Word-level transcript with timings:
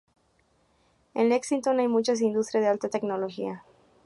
En 1.13 1.29
Lexington 1.29 1.79
hay 1.79 1.87
mucha 1.87 2.13
industria 2.19 2.59
de 2.61 2.67
alta 2.69 2.89
tecnología. 2.89 3.63